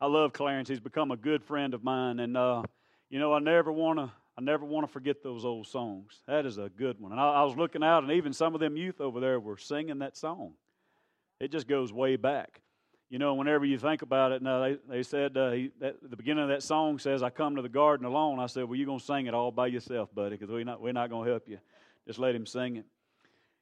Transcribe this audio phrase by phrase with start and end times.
[0.00, 0.68] I love Clarence.
[0.68, 2.62] He's become a good friend of mine, and uh,
[3.10, 4.12] you know I never want to.
[4.36, 6.22] I never want to forget those old songs.
[6.28, 7.10] That is a good one.
[7.10, 9.56] And I, I, was looking out, and even some of them youth over there were
[9.56, 10.52] singing that song.
[11.40, 12.60] It just goes way back.
[13.10, 16.16] You know, whenever you think about it, now they, they said uh, he, that, the
[16.16, 18.86] beginning of that song says, "I come to the garden alone." I said, "Well, you're
[18.86, 21.58] gonna sing it all by yourself, buddy, because we're not we're not gonna help you.
[22.06, 22.86] Just let him sing it."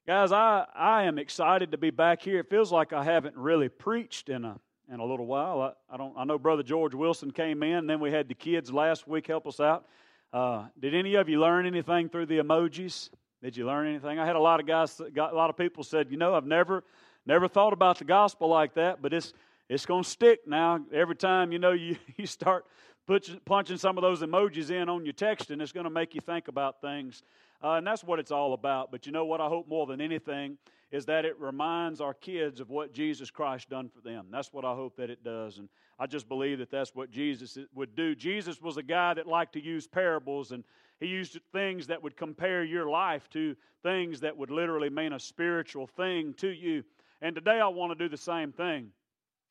[0.06, 2.40] Guys, I I am excited to be back here.
[2.40, 4.60] It feels like I haven't really preached in a
[4.92, 5.60] in a little while.
[5.60, 6.14] I, I don't.
[6.16, 7.78] I know Brother George Wilson came in.
[7.78, 9.86] And then we had the kids last week help us out.
[10.32, 13.10] Uh, did any of you learn anything through the emojis?
[13.42, 14.18] Did you learn anything?
[14.18, 15.00] I had a lot of guys.
[15.14, 16.84] Got a lot of people said, you know, I've never
[17.26, 19.32] never thought about the gospel like that, but it's
[19.68, 20.80] it's going to stick now.
[20.92, 22.66] Every time you know you you start
[23.06, 26.14] punching, punching some of those emojis in on your text, and it's going to make
[26.14, 27.22] you think about things.
[27.62, 28.90] Uh, and that's what it's all about.
[28.90, 29.40] But you know what?
[29.40, 30.58] I hope more than anything
[30.90, 34.26] is that it reminds our kids of what Jesus Christ done for them.
[34.30, 35.58] That's what I hope that it does.
[35.58, 35.68] And
[35.98, 38.14] I just believe that that's what Jesus would do.
[38.14, 40.62] Jesus was a guy that liked to use parables, and
[41.00, 45.20] he used things that would compare your life to things that would literally mean a
[45.20, 46.84] spiritual thing to you.
[47.20, 48.90] And today I want to do the same thing.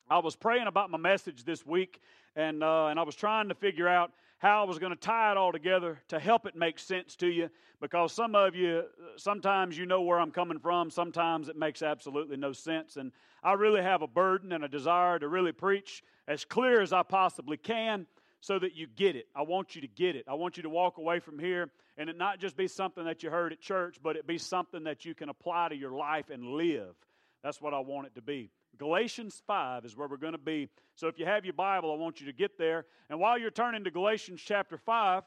[0.08, 2.00] I was praying about my message this week,
[2.34, 5.30] and, uh, and I was trying to figure out how I was going to tie
[5.30, 7.48] it all together to help it make sense to you
[7.80, 8.84] because some of you,
[9.16, 12.96] sometimes you know where I'm coming from, sometimes it makes absolutely no sense.
[12.96, 13.12] And
[13.42, 17.02] I really have a burden and a desire to really preach as clear as I
[17.02, 18.06] possibly can
[18.40, 19.26] so that you get it.
[19.34, 20.24] I want you to get it.
[20.28, 23.22] I want you to walk away from here and it not just be something that
[23.22, 26.28] you heard at church, but it be something that you can apply to your life
[26.28, 26.94] and live.
[27.42, 28.50] That's what I want it to be.
[28.78, 30.68] Galatians 5 is where we're going to be.
[30.94, 32.86] So if you have your Bible, I want you to get there.
[33.10, 35.22] And while you're turning to Galatians chapter 5,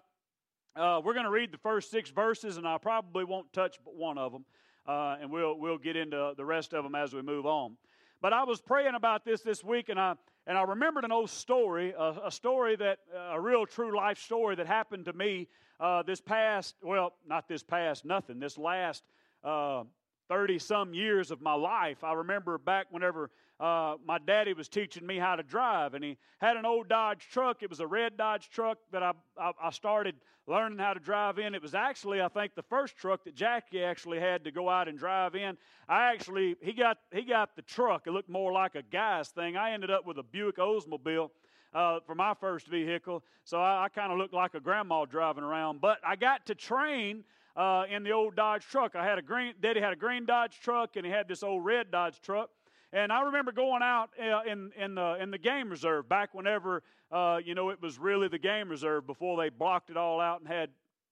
[0.75, 3.95] uh, we're going to read the first six verses, and I probably won't touch but
[3.95, 4.45] one of them.
[4.88, 7.75] Uh, and we'll, we'll get into the rest of them as we move on.
[8.22, 11.30] But I was praying about this this week, and I, and I remembered an old
[11.30, 13.00] story, a, a story that,
[13.31, 15.47] a real true life story that happened to me
[15.80, 19.04] uh, this past, well, not this past, nothing, this last
[19.43, 19.83] uh,
[20.30, 22.04] 30 some years of my life.
[22.04, 26.17] I remember back whenever uh, my daddy was teaching me how to drive, and he
[26.40, 27.62] had an old Dodge truck.
[27.62, 30.16] It was a red Dodge truck that I, I, I, started
[30.48, 31.54] learning how to drive in.
[31.56, 34.88] It was actually, I think, the first truck that Jackie actually had to go out
[34.88, 35.58] and drive in.
[35.89, 38.08] I actually, he got, he got the truck.
[38.08, 39.58] It looked more like a guy's thing.
[39.58, 41.30] I ended up with a Buick Oldsmobile.
[41.72, 45.44] Uh, for my first vehicle, so I, I kind of looked like a grandma driving
[45.44, 45.80] around.
[45.80, 47.23] But I got to train
[47.55, 48.95] uh, in the old Dodge truck.
[48.95, 51.65] I had a green, Daddy had a green Dodge truck, and he had this old
[51.65, 52.49] red Dodge truck.
[52.92, 56.82] And I remember going out uh, in, in, the, in the game reserve back whenever,
[57.11, 60.39] uh, you know, it was really the game reserve before they blocked it all out
[60.39, 60.70] and had,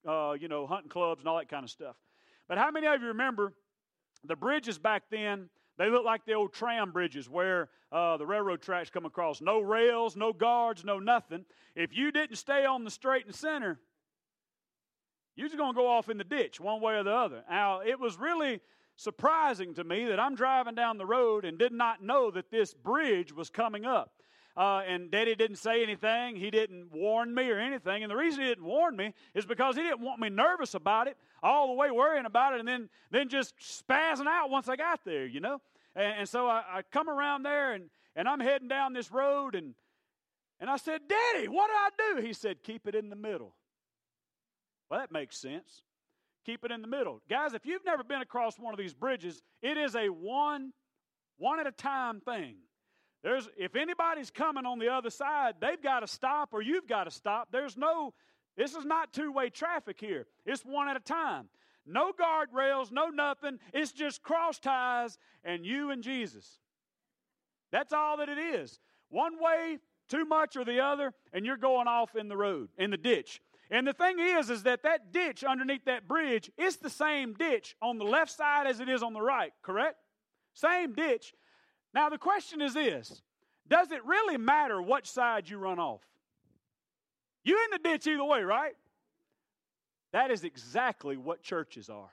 [0.08, 1.96] uh, you know, hunting clubs and all that kind of stuff.
[2.48, 3.54] But how many of you remember
[4.24, 5.50] the bridges back then?
[5.78, 9.42] They looked like the old tram bridges where uh, the railroad tracks come across.
[9.42, 11.46] No rails, no guards, no nothing.
[11.76, 13.80] If you didn't stay on the straight and center,
[15.38, 17.44] you're just going to go off in the ditch one way or the other.
[17.50, 18.60] Now, it was really
[18.96, 22.74] surprising to me that I'm driving down the road and did not know that this
[22.74, 24.12] bridge was coming up.
[24.58, 26.36] Uh, and Daddy didn't say anything.
[26.36, 28.02] He didn't warn me or anything.
[28.02, 31.08] And the reason he didn't warn me is because he didn't want me nervous about
[31.08, 34.76] it, all the way worrying about it, and then, then just spazzing out once I
[34.76, 35.62] got there, you know?
[35.96, 39.54] And, and so I, I come around there and, and I'm heading down this road
[39.54, 39.76] and,
[40.60, 42.26] and I said, Daddy, what do I do?
[42.26, 43.54] He said, Keep it in the middle.
[44.90, 45.82] Well, that makes sense.
[46.46, 47.22] Keep it in the middle.
[47.30, 50.72] Guys, if you've never been across one of these bridges, it is a one
[51.38, 52.56] one at a time thing.
[53.24, 57.04] There's if anybody's coming on the other side, they've got to stop or you've got
[57.04, 57.50] to stop.
[57.52, 58.14] There's no
[58.56, 60.26] this is not two-way traffic here.
[60.46, 61.50] It's one at a time.
[61.86, 63.60] No guardrails, no nothing.
[63.74, 66.60] It's just cross ties and you and Jesus.
[67.72, 68.80] That's all that it is.
[69.10, 69.78] One way,
[70.10, 73.42] too much or the other, and you're going off in the road, in the ditch.
[73.70, 77.76] And the thing is, is that that ditch underneath that bridge, it's the same ditch
[77.82, 79.98] on the left side as it is on the right, correct?
[80.54, 81.34] Same ditch.
[81.94, 83.22] Now the question is this
[83.68, 86.02] Does it really matter which side you run off?
[87.44, 88.76] You in the ditch either way, right?
[90.14, 92.10] That is exactly what churches are.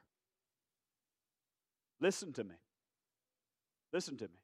[2.00, 2.54] Listen to me.
[3.92, 4.38] Listen to me.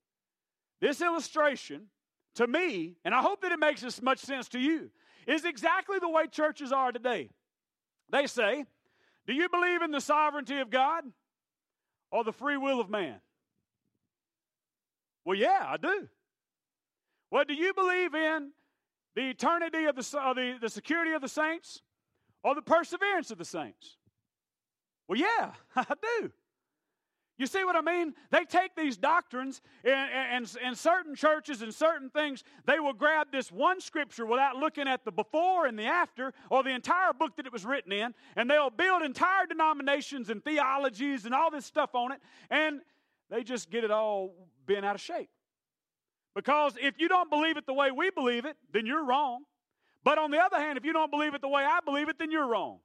[0.81, 1.87] This illustration,
[2.37, 4.91] to me, and I hope that it makes as much sense to you,
[5.27, 7.31] is exactly the way churches are today.
[8.11, 8.65] They say,
[9.27, 11.05] Do you believe in the sovereignty of God
[12.11, 13.21] or the free will of man?
[15.25, 16.09] Well, yeah, I do.
[17.31, 18.51] Well, do you believe in
[19.15, 21.83] the eternity of the, the, the security of the saints
[22.43, 23.97] or the perseverance of the saints?
[25.07, 26.33] Well, yeah, I do.
[27.41, 28.13] You see what I mean?
[28.31, 33.51] They take these doctrines and, and, certain churches and certain things, they will grab this
[33.51, 37.47] one scripture without looking at the before and the after or the entire book that
[37.47, 41.95] it was written in, and they'll build entire denominations and theologies and all this stuff
[41.95, 42.21] on it,
[42.51, 42.83] and
[43.31, 44.35] they just get it all
[44.67, 45.31] bent out of shape.
[46.35, 49.45] Because if you don't believe it the way we believe it, then you're wrong.
[50.05, 52.19] But on the other hand, if you don't believe it the way I believe it,
[52.19, 52.81] then you're wrong.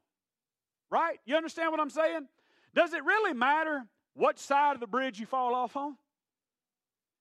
[0.89, 1.19] Right?
[1.25, 2.29] You understand what I'm saying?
[2.73, 3.85] Does it really matter
[4.15, 5.95] what side of the bridge you fall off on.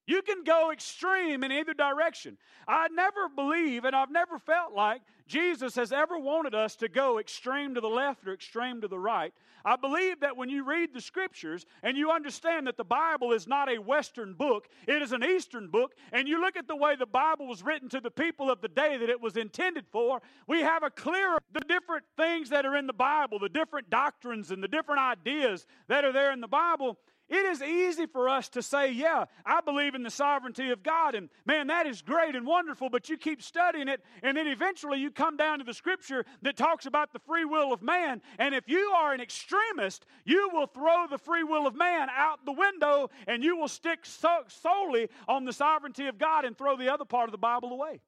[0.07, 2.37] You can go extreme in either direction.
[2.69, 7.19] I never believe, and I've never felt like Jesus has ever wanted us to go
[7.19, 9.33] extreme to the left or extreme to the right.
[9.65, 13.47] I believe that when you read the scriptures and you understand that the Bible is
[13.47, 16.97] not a Western book, it is an Eastern book, and you look at the way
[16.97, 20.21] the Bible was written to the people of the day that it was intended for,
[20.47, 24.51] we have a clearer the different things that are in the Bible, the different doctrines
[24.51, 26.99] and the different ideas that are there in the Bible.
[27.29, 31.15] It is easy for us to say, Yeah, I believe in the sovereignty of God,
[31.15, 34.99] and man, that is great and wonderful, but you keep studying it, and then eventually
[34.99, 38.21] you come down to the scripture that talks about the free will of man.
[38.39, 42.45] And if you are an extremist, you will throw the free will of man out
[42.45, 46.77] the window and you will stick so, solely on the sovereignty of God and throw
[46.77, 48.01] the other part of the Bible away.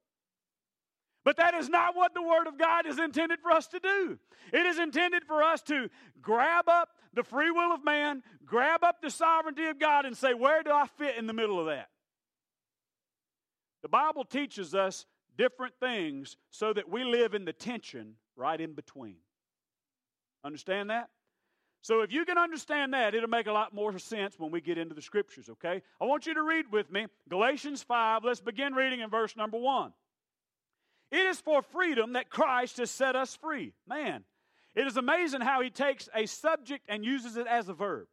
[1.26, 4.17] But that is not what the Word of God is intended for us to do.
[4.52, 5.90] It is intended for us to
[6.23, 10.34] grab up the free will of man, grab up the sovereignty of God, and say,
[10.34, 11.88] Where do I fit in the middle of that?
[13.82, 15.05] The Bible teaches us
[15.37, 19.17] different things so that we live in the tension right in between.
[20.44, 21.08] Understand that?
[21.82, 24.79] So, if you can understand that, it'll make a lot more sense when we get
[24.79, 25.82] into the scriptures, okay?
[26.00, 28.22] I want you to read with me Galatians 5.
[28.22, 29.93] Let's begin reading in verse number 1.
[31.17, 33.73] It is for freedom that Christ has set us free.
[33.89, 34.25] Man,
[34.75, 38.07] it is amazing how he takes a subject and uses it as a verb.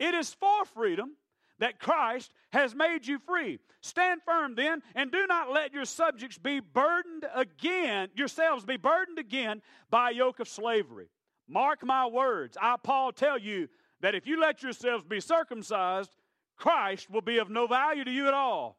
[0.00, 1.12] It is for freedom
[1.60, 3.60] that Christ has made you free.
[3.82, 9.20] Stand firm then, and do not let your subjects be burdened again, yourselves be burdened
[9.20, 11.08] again by a yoke of slavery.
[11.48, 12.58] Mark my words.
[12.60, 13.68] I, Paul, tell you
[14.00, 16.10] that if you let yourselves be circumcised,
[16.56, 18.76] Christ will be of no value to you at all.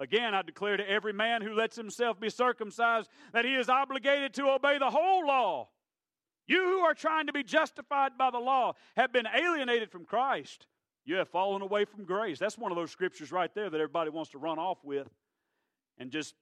[0.00, 4.32] Again, I declare to every man who lets himself be circumcised that he is obligated
[4.34, 5.68] to obey the whole law.
[6.46, 10.66] You who are trying to be justified by the law have been alienated from Christ.
[11.04, 12.38] You have fallen away from grace.
[12.38, 15.06] That's one of those scriptures right there that everybody wants to run off with
[15.98, 16.34] and just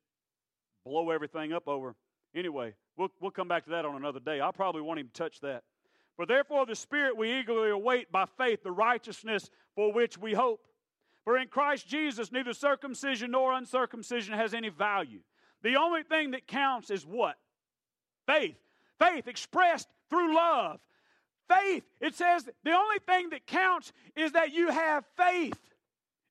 [0.86, 1.96] blow everything up over.
[2.36, 4.40] Anyway, we'll, we'll come back to that on another day.
[4.40, 5.64] I probably won't even touch that.
[6.14, 10.67] For therefore, the Spirit we eagerly await by faith the righteousness for which we hope.
[11.28, 15.18] For in Christ Jesus, neither circumcision nor uncircumcision has any value.
[15.62, 17.34] The only thing that counts is what?
[18.26, 18.56] Faith.
[18.98, 20.80] Faith expressed through love.
[21.46, 25.60] Faith, it says the only thing that counts is that you have faith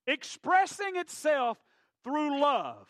[0.07, 1.59] expressing itself
[2.03, 2.87] through love.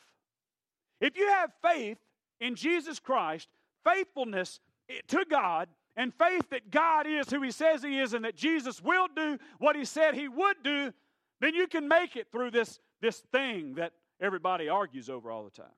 [1.01, 1.97] If you have faith
[2.39, 3.49] in Jesus Christ,
[3.83, 4.61] faithfulness
[5.09, 5.67] to God,
[5.97, 9.37] and faith that God is who He says He is and that Jesus will do
[9.59, 10.93] what He said He would do,
[11.41, 15.49] then you can make it through this, this thing that everybody argues over all the
[15.51, 15.75] time.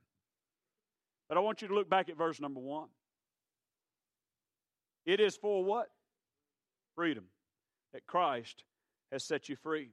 [1.27, 2.87] But I want you to look back at verse number one.
[5.05, 5.89] It is for what?
[6.95, 7.25] Freedom.
[7.93, 8.63] That Christ
[9.11, 9.89] has set you free.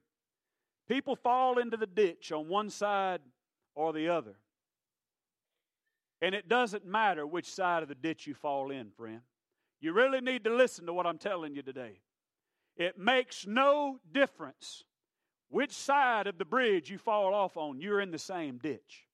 [0.88, 3.20] People fall into the ditch on one side
[3.74, 4.36] or the other.
[6.22, 9.20] And it doesn't matter which side of the ditch you fall in, friend.
[9.80, 12.00] You really need to listen to what I'm telling you today.
[12.76, 14.84] It makes no difference
[15.48, 19.06] which side of the bridge you fall off on, you're in the same ditch.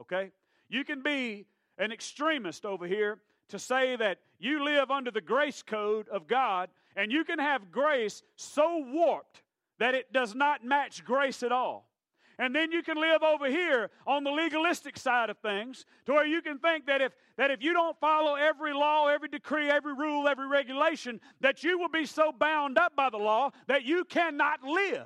[0.00, 0.30] Okay?
[0.68, 1.46] You can be
[1.78, 6.70] an extremist over here to say that you live under the grace code of God,
[6.96, 9.42] and you can have grace so warped
[9.78, 11.90] that it does not match grace at all.
[12.38, 16.26] And then you can live over here on the legalistic side of things to where
[16.26, 19.92] you can think that if, that if you don't follow every law, every decree, every
[19.92, 24.04] rule, every regulation, that you will be so bound up by the law that you
[24.04, 25.04] cannot live.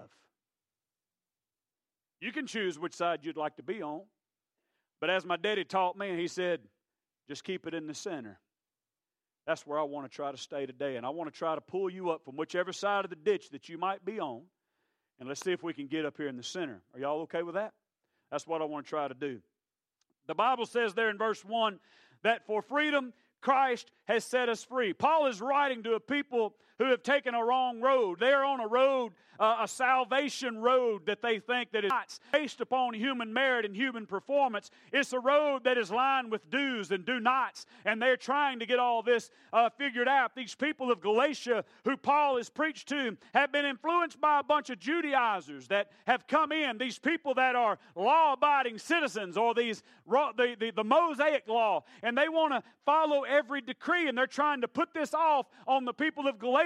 [2.25, 4.01] You can choose which side you'd like to be on.
[4.99, 6.61] But as my daddy taught me, he said,
[7.29, 8.41] just keep it in the center.
[9.47, 10.97] That's where I want to try to stay today.
[10.97, 13.51] And I want to try to pull you up from whichever side of the ditch
[13.51, 14.41] that you might be on.
[15.21, 16.81] And let's see if we can get up here in the center.
[16.95, 17.75] Are y'all okay with that?
[18.31, 19.41] That's what I want to try to do.
[20.27, 21.79] The Bible says there in verse 1
[22.23, 23.13] that for freedom
[23.43, 24.95] Christ has set us free.
[24.95, 28.19] Paul is writing to a people who have taken a wrong road.
[28.21, 32.19] They are on a road, uh, a salvation road that they think that is not
[32.33, 34.71] based upon human merit and human performance.
[34.93, 38.67] It's a road that is lined with do's and do nots, and they're trying to
[38.67, 40.35] get all this uh, figured out.
[40.35, 44.71] These people of Galatia, who Paul has preached to, have been influenced by a bunch
[44.71, 46.79] of Judaizers that have come in.
[46.79, 52.29] These people that are law-abiding citizens, or these the, the, the Mosaic law, and they
[52.29, 56.27] want to follow every decree, and they're trying to put this off on the people
[56.27, 56.64] of Galatia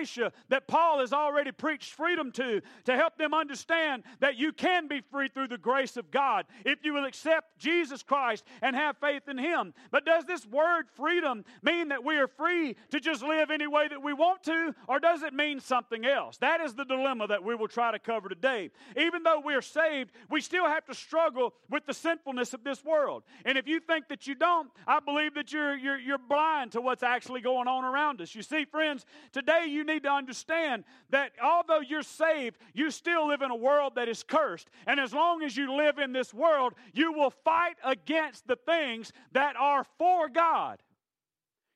[0.48, 5.00] that Paul has already preached freedom to, to help them understand that you can be
[5.00, 9.28] free through the grace of God if you will accept Jesus Christ and have faith
[9.28, 9.74] in Him.
[9.90, 13.88] But does this word freedom mean that we are free to just live any way
[13.88, 16.36] that we want to, or does it mean something else?
[16.38, 18.70] That is the dilemma that we will try to cover today.
[18.96, 22.84] Even though we are saved, we still have to struggle with the sinfulness of this
[22.84, 23.22] world.
[23.44, 26.80] And if you think that you don't, I believe that you're, you're, you're blind to
[26.80, 28.34] what's actually going on around us.
[28.34, 33.42] You see, friends, today you need to understand that although you're saved, you still live
[33.42, 34.68] in a world that is cursed.
[34.86, 39.12] And as long as you live in this world, you will fight against the things
[39.32, 40.80] that are for God.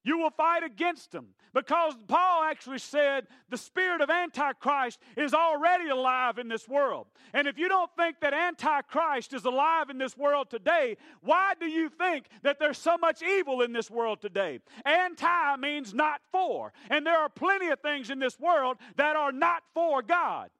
[0.05, 5.89] You will fight against them because Paul actually said the spirit of Antichrist is already
[5.91, 7.07] alive in this world.
[7.33, 11.67] And if you don't think that Antichrist is alive in this world today, why do
[11.67, 14.61] you think that there's so much evil in this world today?
[14.85, 16.73] Anti means not for.
[16.91, 20.51] And there are plenty of things in this world that are not for God.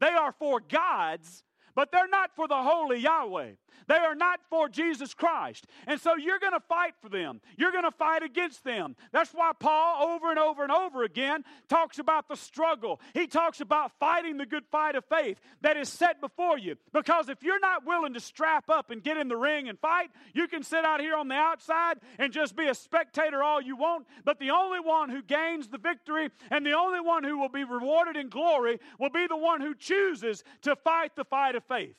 [0.00, 1.44] They are for God's
[1.74, 3.52] but they're not for the holy Yahweh.
[3.86, 5.66] They are not for Jesus Christ.
[5.86, 7.40] And so you're going to fight for them.
[7.56, 8.96] You're going to fight against them.
[9.12, 13.00] That's why Paul, over and over and over again, talks about the struggle.
[13.14, 16.76] He talks about fighting the good fight of faith that is set before you.
[16.92, 20.10] Because if you're not willing to strap up and get in the ring and fight,
[20.34, 23.76] you can sit out here on the outside and just be a spectator all you
[23.76, 24.06] want.
[24.24, 27.64] But the only one who gains the victory and the only one who will be
[27.64, 31.96] rewarded in glory will be the one who chooses to fight the fight of faith.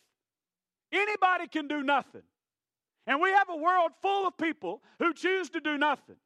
[0.92, 2.24] Anybody can do nothing.
[3.08, 6.18] And we have a world full of people who choose to do nothing.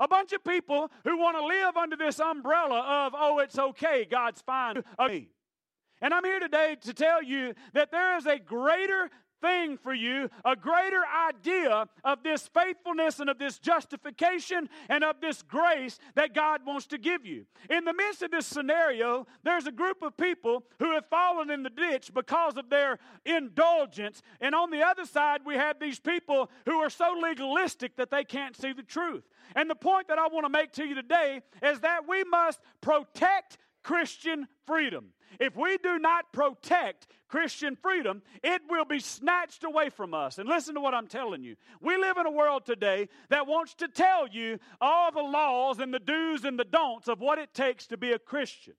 [0.00, 4.06] A bunch of people who want to live under this umbrella of, oh, it's okay,
[4.10, 4.82] God's fine.
[4.98, 9.10] And I'm here today to tell you that there is a greater
[9.42, 15.20] thing for you, a greater idea of this faithfulness and of this justification and of
[15.20, 17.44] this grace that God wants to give you.
[17.68, 21.62] In the midst of this scenario, there's a group of people who have fallen in
[21.62, 24.22] the ditch because of their indulgence.
[24.40, 28.24] And on the other side, we have these people who are so legalistic that they
[28.24, 29.24] can't see the truth.
[29.56, 32.60] And the point that I want to make to you today is that we must
[32.80, 35.12] protect Christian freedom.
[35.40, 40.38] If we do not protect Christian freedom, it will be snatched away from us.
[40.38, 41.56] And listen to what I'm telling you.
[41.80, 45.92] We live in a world today that wants to tell you all the laws and
[45.92, 48.74] the do's and the don'ts of what it takes to be a Christian.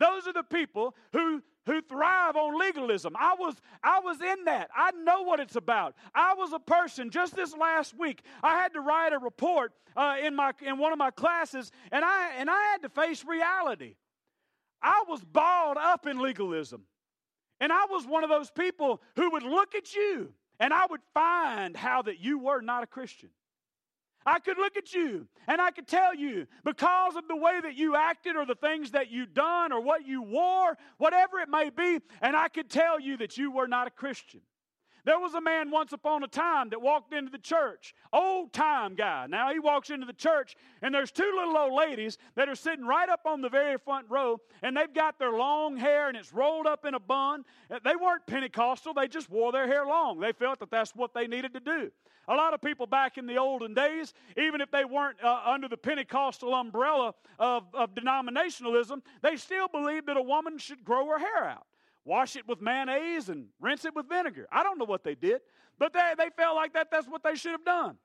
[0.00, 3.14] Those are the people who who thrive on legalism.
[3.16, 3.54] I was
[3.84, 4.68] I was in that.
[4.74, 5.94] I know what it's about.
[6.14, 8.22] I was a person just this last week.
[8.42, 12.04] I had to write a report uh, in my in one of my classes, and
[12.04, 13.94] I and I had to face reality.
[14.82, 16.84] I was balled up in legalism.
[17.60, 21.00] And I was one of those people who would look at you and I would
[21.14, 23.30] find how that you were not a Christian.
[24.26, 27.74] I could look at you and I could tell you because of the way that
[27.74, 31.70] you acted or the things that you done or what you wore, whatever it may
[31.70, 34.40] be, and I could tell you that you were not a Christian.
[35.04, 38.94] There was a man once upon a time that walked into the church, old time
[38.94, 39.26] guy.
[39.26, 42.86] Now he walks into the church, and there's two little old ladies that are sitting
[42.86, 46.32] right up on the very front row, and they've got their long hair and it's
[46.32, 47.44] rolled up in a bun.
[47.84, 50.20] They weren't Pentecostal, they just wore their hair long.
[50.20, 51.90] They felt that that's what they needed to do.
[52.28, 55.66] A lot of people back in the olden days, even if they weren't uh, under
[55.66, 61.18] the Pentecostal umbrella of, of denominationalism, they still believed that a woman should grow her
[61.18, 61.66] hair out
[62.04, 64.46] wash it with mayonnaise and rinse it with vinegar.
[64.50, 65.40] I don't know what they did,
[65.78, 67.96] but they, they felt like that that's what they should have done.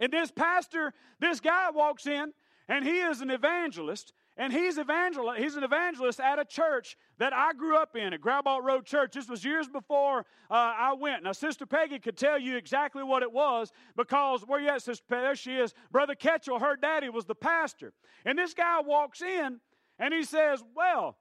[0.00, 2.32] And this pastor, this guy walks in,
[2.68, 7.32] and he is an evangelist, and he's evangel he's an evangelist at a church that
[7.32, 9.12] I grew up in at Grabalt Road Church.
[9.12, 10.20] This was years before
[10.50, 11.24] uh, I went.
[11.24, 15.04] Now, Sister Peggy could tell you exactly what it was because where you at, Sister
[15.08, 15.22] Peggy?
[15.22, 15.74] There she is.
[15.90, 17.92] Brother Ketchell, her daddy was the pastor.
[18.24, 19.58] And this guy walks in
[19.98, 21.16] and he says, Well,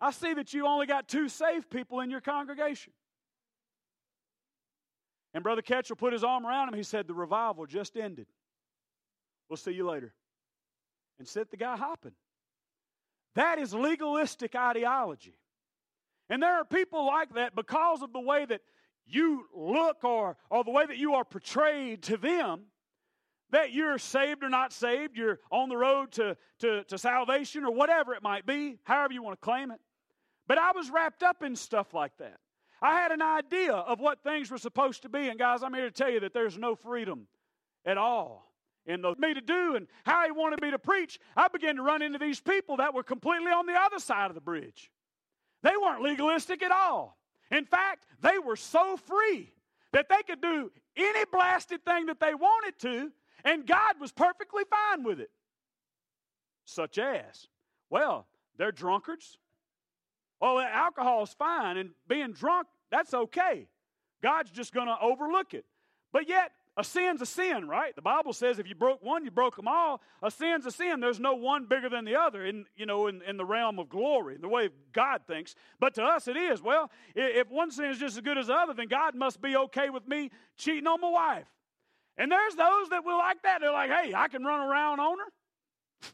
[0.00, 2.92] I see that you only got two saved people in your congregation.
[5.32, 6.74] And Brother Ketchell put his arm around him.
[6.74, 8.26] He said, The revival just ended.
[9.48, 10.14] We'll see you later.
[11.18, 12.12] And set the guy hopping.
[13.34, 15.34] That is legalistic ideology.
[16.30, 18.60] And there are people like that because of the way that
[19.06, 22.62] you look or, or the way that you are portrayed to them
[23.54, 27.70] that you're saved or not saved, you're on the road to, to, to salvation or
[27.70, 29.78] whatever it might be, however you want to claim it.
[30.48, 32.40] But I was wrapped up in stuff like that.
[32.82, 35.28] I had an idea of what things were supposed to be.
[35.28, 37.28] And guys, I'm here to tell you that there's no freedom
[37.86, 38.52] at all
[38.86, 41.20] in the me to do and how he wanted me to preach.
[41.36, 44.34] I began to run into these people that were completely on the other side of
[44.34, 44.90] the bridge.
[45.62, 47.16] They weren't legalistic at all.
[47.52, 49.52] In fact, they were so free
[49.92, 53.12] that they could do any blasted thing that they wanted to,
[53.44, 55.30] and God was perfectly fine with it.
[56.64, 57.48] Such as,
[57.90, 59.38] well, they're drunkards.
[60.40, 63.66] Oh, alcohol is fine, and being drunk, that's okay.
[64.22, 65.64] God's just going to overlook it.
[66.12, 67.94] But yet, a sin's a sin, right?
[67.94, 70.00] The Bible says if you broke one, you broke them all.
[70.22, 70.98] A sin's a sin.
[70.98, 73.88] There's no one bigger than the other in, you know, in, in the realm of
[73.88, 75.54] glory, the way God thinks.
[75.78, 76.60] But to us it is.
[76.60, 79.56] Well, if one sin is just as good as the other, then God must be
[79.56, 81.46] okay with me cheating on my wife.
[82.16, 83.60] And there's those that will like that.
[83.60, 86.10] They're like, hey, I can run around on her.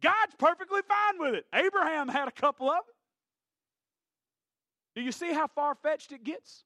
[0.00, 1.44] God's perfectly fine with it.
[1.52, 2.94] Abraham had a couple of them.
[4.94, 6.64] Do you see how far fetched it gets?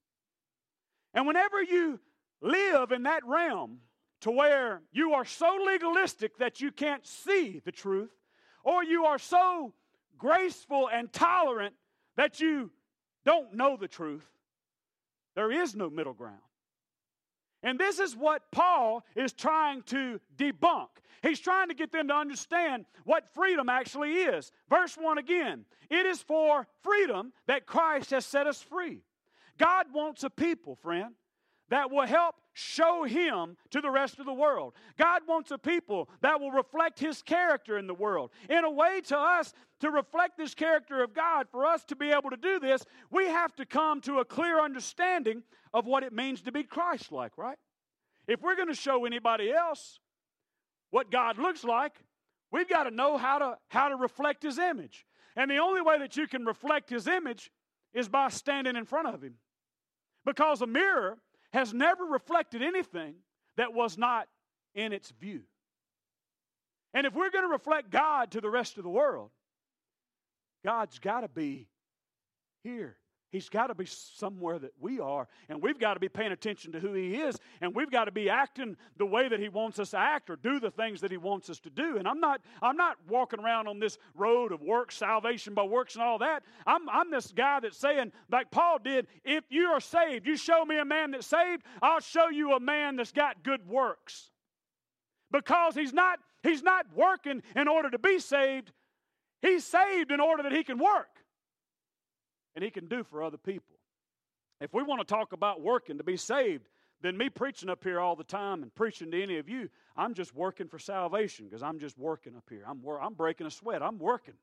[1.13, 2.01] And whenever you
[2.41, 3.79] live in that realm
[4.21, 8.11] to where you are so legalistic that you can't see the truth,
[8.65, 9.75] or you are so
[10.17, 11.75] graceful and tolerant
[12.17, 12.71] that you
[13.25, 14.27] don't know the truth,
[15.35, 16.39] there is no middle ground.
[17.65, 20.89] And this is what Paul is trying to debunk.
[21.23, 24.53] He's trying to get them to understand what freedom actually is.
[24.69, 29.03] Verse 1 again it is for freedom that Christ has set us free.
[29.59, 31.15] God wants a people, friend,
[31.71, 34.75] that will help show Him to the rest of the world.
[34.99, 38.31] God wants a people that will reflect His character in the world.
[38.49, 42.11] In a way, to us, to reflect this character of God, for us to be
[42.11, 45.43] able to do this, we have to come to a clear understanding
[45.75, 47.59] of what it means to be Christ like, right?
[48.29, 49.99] If we're going to show anybody else
[50.91, 51.93] what God looks like,
[52.53, 55.05] we've got to know how to, how to reflect His image.
[55.37, 57.51] And the only way that you can reflect His image
[57.93, 59.35] is by standing in front of Him.
[60.25, 61.19] Because a mirror
[61.53, 63.17] has never reflected anything
[63.57, 64.29] that was not
[64.75, 65.43] in its view.
[66.95, 69.31] And if we're going to reflect God to the rest of the world,
[70.65, 71.67] God's got to be
[72.63, 72.97] here.
[73.35, 76.71] He's got to be somewhere that we are, and we've got to be paying attention
[76.71, 79.81] to who He is, and we've got to be acting the way that He wants
[79.81, 81.97] us to act or do the things that He wants us to do.
[81.97, 85.97] And I'm not, I'm not walking around on this road of works, salvation by works,
[85.97, 86.45] and all that.
[86.65, 90.65] I'm, I'm this guy that's saying, like Paul did, if you are saved, you show
[90.65, 94.31] me a man that's saved, I'll show you a man that's got good works.
[95.33, 98.71] Because he's not, he's not working in order to be saved,
[99.43, 101.09] he's saved in order that he can work
[102.55, 103.75] and He can do for other people.
[104.61, 106.69] If we want to talk about working to be saved,
[107.03, 110.15] then me preaching up here all the time and preaching to any of you, I'm
[110.15, 112.63] just working for salvation because I'm just working up here.
[112.67, 113.83] I'm, wor- I'm breaking a sweat.
[113.83, 114.35] I'm working.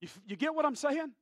[0.00, 1.12] You, you get what I'm saying?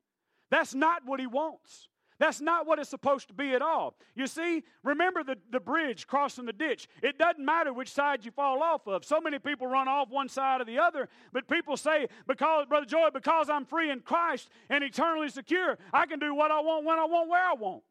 [0.51, 1.88] That's not what He wants.
[2.18, 3.94] That's not what it's supposed to be at all.
[4.16, 6.88] You see, remember the, the bridge crossing the ditch.
[7.02, 9.04] It doesn't matter which side you fall off of.
[9.04, 12.87] So many people run off one side or the other, but people say, because, Brother
[12.87, 16.85] Joy, because I'm free in Christ and eternally secure, I can do what I want,
[16.85, 17.83] when I want, where I want.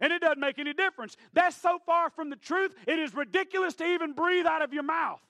[0.00, 1.16] And it doesn't make any difference.
[1.32, 4.82] That's so far from the truth, it is ridiculous to even breathe out of your
[4.82, 5.20] mouth.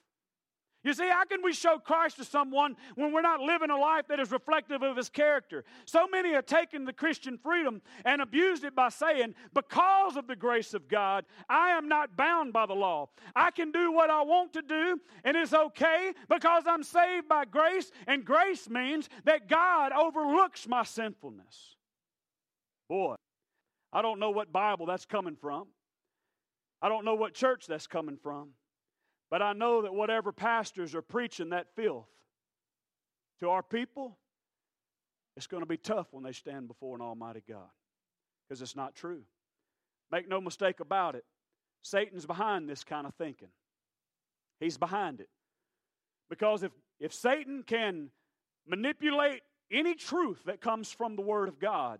[0.83, 4.07] You see, how can we show Christ to someone when we're not living a life
[4.07, 5.63] that is reflective of his character?
[5.85, 10.35] So many have taken the Christian freedom and abused it by saying, because of the
[10.35, 13.09] grace of God, I am not bound by the law.
[13.35, 17.45] I can do what I want to do, and it's okay because I'm saved by
[17.45, 21.75] grace, and grace means that God overlooks my sinfulness.
[22.89, 23.15] Boy,
[23.93, 25.67] I don't know what Bible that's coming from.
[26.81, 28.49] I don't know what church that's coming from.
[29.31, 32.09] But I know that whatever pastors are preaching that filth
[33.39, 34.17] to our people,
[35.37, 37.69] it's going to be tough when they stand before an Almighty God
[38.47, 39.21] because it's not true.
[40.11, 41.23] Make no mistake about it.
[41.81, 43.47] Satan's behind this kind of thinking.
[44.59, 45.29] He's behind it.
[46.29, 48.09] Because if, if Satan can
[48.67, 49.41] manipulate
[49.71, 51.99] any truth that comes from the Word of God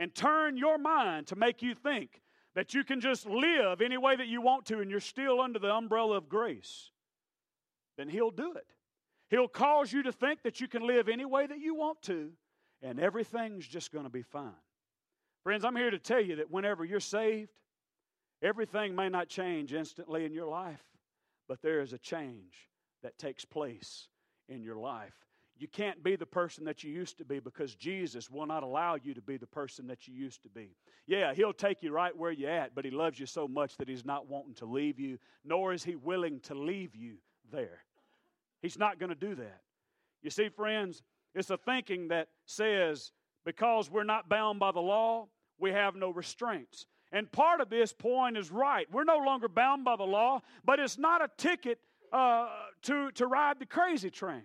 [0.00, 2.20] and turn your mind to make you think
[2.54, 5.58] that you can just live any way that you want to and you're still under
[5.58, 6.90] the umbrella of grace,
[7.96, 8.66] then He'll do it.
[9.30, 12.32] He'll cause you to think that you can live any way that you want to
[12.82, 14.52] and everything's just going to be fine.
[15.42, 17.50] Friends, I'm here to tell you that whenever you're saved,
[18.42, 20.82] everything may not change instantly in your life,
[21.48, 22.68] but there is a change
[23.02, 24.08] that takes place
[24.48, 25.14] in your life
[25.62, 28.96] you can't be the person that you used to be because Jesus will not allow
[28.96, 30.74] you to be the person that you used to be.
[31.06, 33.88] Yeah, He'll take you right where you're at, but He loves you so much that
[33.88, 37.14] He's not wanting to leave you, nor is He willing to leave you
[37.52, 37.84] there.
[38.60, 39.60] He's not going to do that.
[40.20, 41.00] You see, friends,
[41.32, 43.12] it's a thinking that says
[43.44, 45.28] because we're not bound by the law,
[45.60, 46.86] we have no restraints.
[47.12, 48.88] And part of this point is right.
[48.90, 51.78] We're no longer bound by the law, but it's not a ticket
[52.12, 52.48] uh,
[52.82, 54.42] to, to ride the crazy train.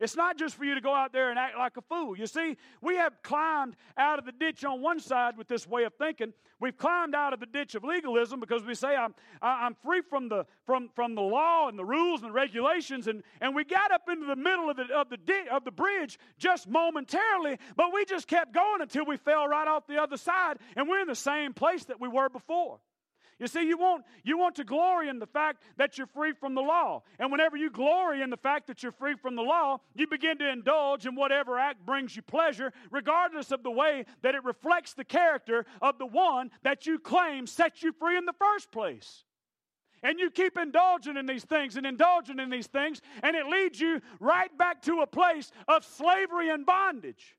[0.00, 2.18] It's not just for you to go out there and act like a fool.
[2.18, 5.84] You see, we have climbed out of the ditch on one side with this way
[5.84, 6.32] of thinking.
[6.60, 10.28] We've climbed out of the ditch of legalism because we say, I'm, I'm free from
[10.28, 13.06] the, from, from the law and the rules and the regulations.
[13.06, 15.70] And, and we got up into the middle of the, of, the di- of the
[15.70, 20.16] bridge just momentarily, but we just kept going until we fell right off the other
[20.16, 20.58] side.
[20.74, 22.80] And we're in the same place that we were before.
[23.38, 26.54] You see, you want, you want to glory in the fact that you're free from
[26.54, 27.02] the law.
[27.18, 30.38] And whenever you glory in the fact that you're free from the law, you begin
[30.38, 34.94] to indulge in whatever act brings you pleasure, regardless of the way that it reflects
[34.94, 39.24] the character of the one that you claim set you free in the first place.
[40.04, 43.80] And you keep indulging in these things and indulging in these things, and it leads
[43.80, 47.36] you right back to a place of slavery and bondage.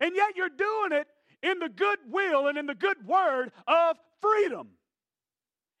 [0.00, 1.06] And yet you're doing it
[1.42, 4.68] in the good will and in the good word of freedom.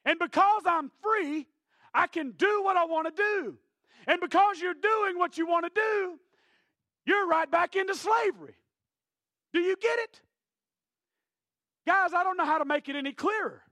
[0.04, 1.46] And because I'm free,
[1.94, 3.58] I can do what I want to do.
[4.06, 6.18] And because you're doing what you want to do,
[7.04, 8.54] you're right back into slavery.
[9.52, 10.20] Do you get it?
[11.86, 13.62] Guys, I don't know how to make it any clearer.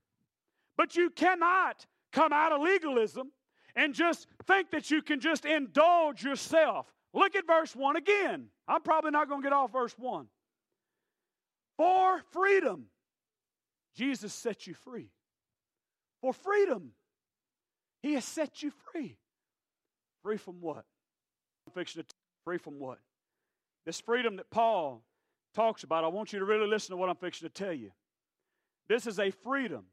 [0.77, 3.31] But you cannot come out of legalism
[3.75, 6.87] and just think that you can just indulge yourself.
[7.13, 8.47] Look at verse 1 again.
[8.69, 10.27] I'm probably not going to get off verse 1.
[11.77, 12.87] For freedom
[13.97, 15.11] Jesus set you free.
[16.21, 16.93] For freedom,
[18.03, 19.17] He has set you free.
[20.23, 20.85] Free from what?
[22.45, 22.99] Free from what?
[23.85, 25.03] This freedom that Paul
[25.55, 27.91] talks about, I want you to really listen to what I'm fixing to tell you.
[28.89, 29.85] This is a freedom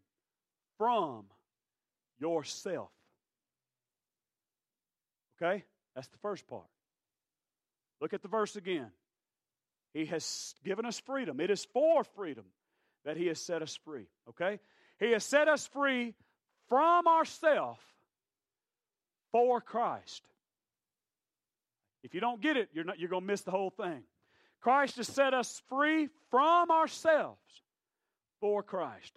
[0.77, 1.25] from
[2.19, 2.89] yourself.
[5.41, 5.63] Okay?
[5.95, 6.65] That's the first part.
[8.01, 8.91] Look at the verse again.
[9.93, 11.39] He has given us freedom.
[11.39, 12.45] It is for freedom
[13.05, 14.07] that He has set us free.
[14.29, 14.59] Okay?
[14.99, 16.13] He has set us free
[16.69, 17.79] from ourself
[19.31, 20.23] for Christ.
[22.03, 24.03] If you don't get it, you're, not, you're going to miss the whole thing.
[24.61, 27.39] Christ has set us free from ourselves
[28.39, 29.13] for Christ.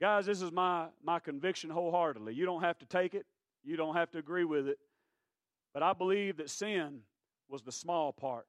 [0.00, 2.34] Guys, this is my, my conviction wholeheartedly.
[2.34, 3.26] You don't have to take it,
[3.64, 4.78] you don't have to agree with it.
[5.72, 7.00] But I believe that sin
[7.48, 8.46] was the small part.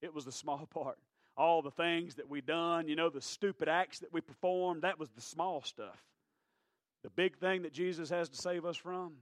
[0.00, 0.98] It was the small part
[1.36, 4.98] all the things that we done, you know, the stupid acts that we performed, that
[4.98, 5.98] was the small stuff.
[7.02, 9.14] The big thing that Jesus has to save us from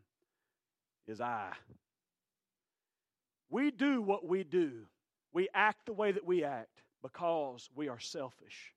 [1.06, 1.52] is I.
[3.48, 4.86] We do what we do.
[5.32, 8.74] We act the way that we act because we are selfish.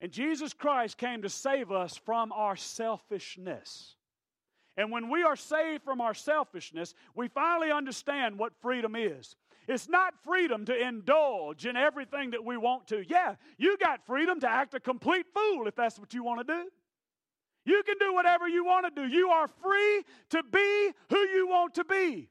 [0.00, 3.96] And Jesus Christ came to save us from our selfishness.
[4.76, 9.36] And when we are saved from our selfishness, we finally understand what freedom is.
[9.66, 13.04] It's not freedom to indulge in everything that we want to.
[13.08, 16.54] Yeah, you got freedom to act a complete fool if that's what you want to
[16.54, 16.68] do.
[17.64, 19.08] You can do whatever you want to do.
[19.08, 22.28] You are free to be who you want to be.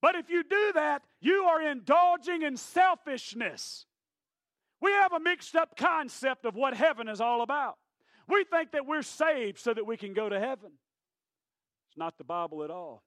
[0.00, 3.84] But if you do that, you are indulging in selfishness.
[4.80, 7.76] We have a mixed up concept of what heaven is all about.
[8.28, 10.70] We think that we're saved so that we can go to heaven.
[11.88, 13.02] It's not the Bible at all.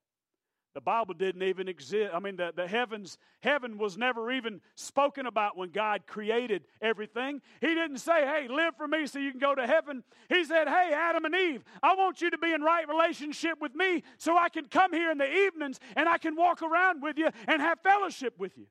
[0.74, 2.12] The Bible didn't even exist.
[2.14, 7.42] I mean, the, the heavens, heaven was never even spoken about when God created everything.
[7.60, 10.04] He didn't say, hey, live for me so you can go to heaven.
[10.30, 13.76] He said, hey, Adam and Eve, I want you to be in right relationship with
[13.76, 17.18] me so I can come here in the evenings and I can walk around with
[17.18, 18.68] you and have fellowship with you.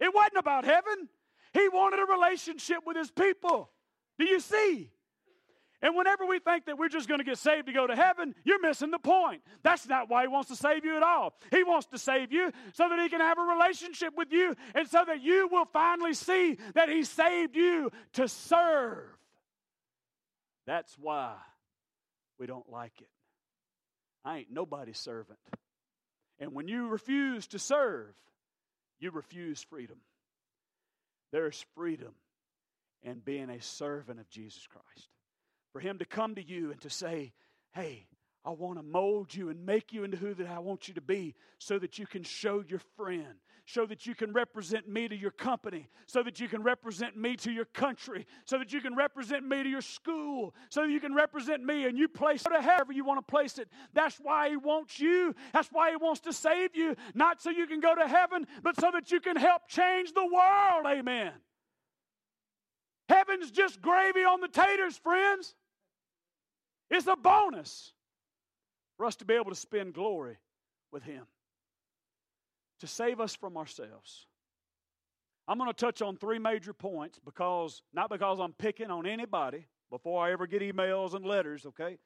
[0.00, 1.08] It wasn't about heaven.
[1.54, 3.70] He wanted a relationship with his people.
[4.18, 4.90] Do you see?
[5.80, 8.34] And whenever we think that we're just going to get saved to go to heaven,
[8.44, 9.42] you're missing the point.
[9.62, 11.34] That's not why He wants to save you at all.
[11.52, 14.88] He wants to save you so that He can have a relationship with you and
[14.88, 19.04] so that you will finally see that He saved you to serve.
[20.66, 21.34] That's why
[22.40, 23.08] we don't like it.
[24.24, 25.38] I ain't nobody's servant.
[26.40, 28.14] And when you refuse to serve,
[28.98, 29.98] you refuse freedom.
[31.30, 32.14] There's freedom
[33.02, 35.08] in being a servant of Jesus Christ
[35.72, 37.32] for Him to come to you and to say,
[37.72, 38.06] Hey,
[38.44, 41.00] I want to mold you and make you into who that I want you to
[41.00, 43.34] be so that you can show your friend,
[43.66, 47.36] so that you can represent me to your company, so that you can represent me
[47.36, 50.98] to your country, so that you can represent me to your school, so that you
[50.98, 53.68] can represent me and you place it however you want to place it.
[53.92, 55.34] That's why He wants you.
[55.52, 58.80] That's why He wants to save you, not so you can go to heaven, but
[58.80, 60.86] so that you can help change the world.
[60.86, 61.32] Amen.
[63.08, 65.54] Heaven's just gravy on the taters, friends.
[66.90, 67.92] It's a bonus
[68.96, 70.36] for us to be able to spend glory
[70.92, 71.24] with Him,
[72.80, 74.26] to save us from ourselves.
[75.46, 79.66] I'm going to touch on three major points because, not because I'm picking on anybody
[79.90, 81.96] before I ever get emails and letters, okay?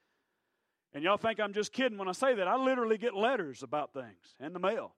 [0.94, 2.46] And y'all think I'm just kidding when I say that.
[2.46, 4.94] I literally get letters about things in the mail.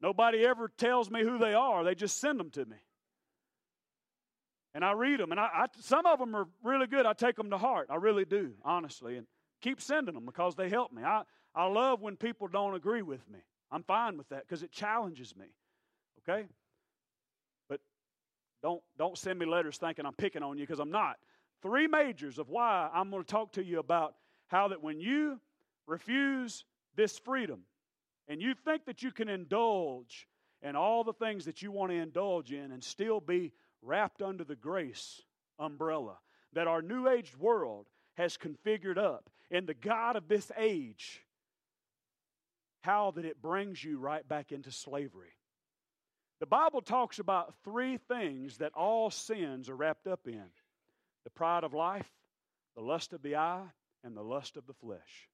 [0.00, 2.76] Nobody ever tells me who they are, they just send them to me.
[4.76, 7.06] And I read them, and I, I, some of them are really good.
[7.06, 7.86] I take them to heart.
[7.88, 9.16] I really do, honestly.
[9.16, 9.26] And
[9.62, 11.02] keep sending them because they help me.
[11.02, 11.22] I,
[11.54, 13.38] I love when people don't agree with me.
[13.72, 15.46] I'm fine with that because it challenges me.
[16.20, 16.46] Okay?
[17.70, 17.80] But
[18.62, 21.16] don't, don't send me letters thinking I'm picking on you because I'm not.
[21.62, 24.14] Three majors of why I'm going to talk to you about
[24.48, 25.40] how that when you
[25.86, 27.60] refuse this freedom
[28.28, 30.28] and you think that you can indulge
[30.60, 33.52] in all the things that you want to indulge in and still be
[33.86, 35.22] wrapped under the grace
[35.58, 36.18] umbrella
[36.52, 41.22] that our new age world has configured up and the God of this age,
[42.80, 45.32] how that it brings you right back into slavery.
[46.40, 50.44] The Bible talks about three things that all sins are wrapped up in
[51.24, 52.10] the pride of life,
[52.76, 53.64] the lust of the eye,
[54.04, 55.28] and the lust of the flesh.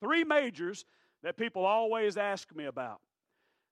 [0.00, 0.84] Three majors
[1.22, 3.00] that people always ask me about.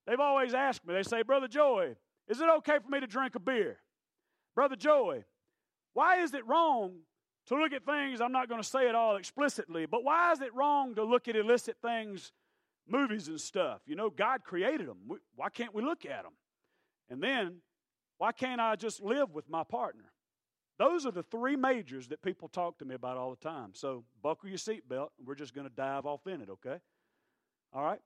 [0.07, 1.95] They've always asked me, they say, Brother Joey,
[2.29, 3.79] is it okay for me to drink a beer?
[4.55, 5.25] Brother Joey,
[5.95, 7.01] why is it wrong
[7.47, 10.41] to look at things, I'm not going to say it all explicitly, but why is
[10.41, 12.33] it wrong to look at illicit things,
[12.87, 13.81] movies and stuff?
[13.87, 14.99] You know, God created them.
[15.35, 16.33] Why can't we look at them?
[17.11, 17.57] And then,
[18.19, 20.05] why can't I just live with my partner?
[20.79, 23.71] Those are the three majors that people talk to me about all the time.
[23.75, 26.79] So, buckle your seatbelt, we're just going to dive off in it, okay?
[27.73, 28.01] All right?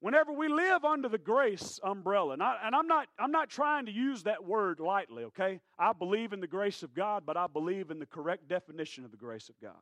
[0.00, 3.92] Whenever we live under the grace umbrella, and, I, I'm, not, I'm not trying to
[3.92, 5.60] use that word lightly, okay?
[5.78, 9.10] I believe in the grace of God, but I believe in the correct definition of
[9.10, 9.76] the grace of God.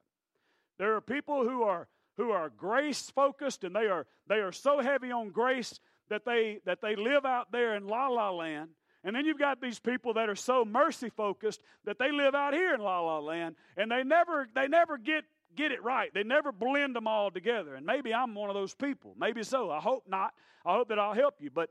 [0.78, 4.80] There are people who are, who are grace focused and they are, they are so
[4.80, 5.78] heavy on grace
[6.10, 8.70] that they, that they live out there in la la land.
[9.04, 12.54] And then you've got these people that are so mercy focused that they live out
[12.54, 15.24] here in la la land and they never, they never get
[15.58, 16.14] get it right.
[16.14, 17.74] They never blend them all together.
[17.74, 19.14] And maybe I'm one of those people.
[19.18, 19.70] Maybe so.
[19.70, 20.32] I hope not.
[20.64, 21.50] I hope that I'll help you.
[21.50, 21.68] But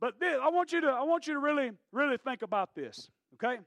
[0.00, 3.10] but this, I want you to I want you to really really think about this.
[3.34, 3.58] Okay?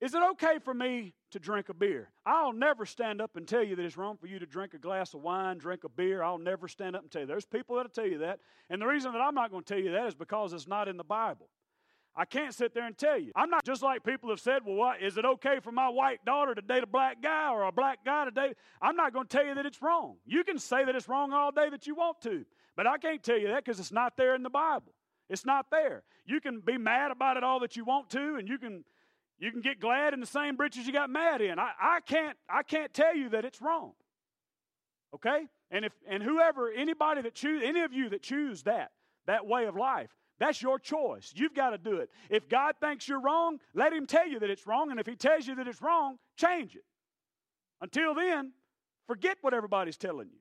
[0.00, 2.10] Is it okay for me to drink a beer?
[2.24, 4.78] I'll never stand up and tell you that it's wrong for you to drink a
[4.78, 6.22] glass of wine, drink a beer.
[6.22, 7.26] I'll never stand up and tell you.
[7.26, 8.38] There's people that'll tell you that.
[8.70, 10.86] And the reason that I'm not going to tell you that is because it's not
[10.86, 11.48] in the Bible.
[12.16, 13.30] I can't sit there and tell you.
[13.36, 16.24] I'm not just like people have said, well, what, is it okay for my white
[16.24, 18.56] daughter to date a black guy or a black guy to date?
[18.82, 20.16] I'm not going to tell you that it's wrong.
[20.26, 22.44] You can say that it's wrong all day that you want to,
[22.76, 24.92] but I can't tell you that because it's not there in the Bible.
[25.30, 26.02] It's not there.
[26.26, 28.84] You can be mad about it all that you want to, and you can
[29.38, 31.58] you can get glad in the same breeches you got mad in.
[31.58, 33.92] I, I can't I can't tell you that it's wrong.
[35.14, 35.46] Okay?
[35.70, 38.90] And if and whoever, anybody that choose any of you that choose that,
[39.26, 41.32] that way of life, that's your choice.
[41.34, 42.10] You've got to do it.
[42.30, 44.90] If God thinks you're wrong, let Him tell you that it's wrong.
[44.90, 46.84] And if He tells you that it's wrong, change it.
[47.80, 48.52] Until then,
[49.06, 50.38] forget what everybody's telling you.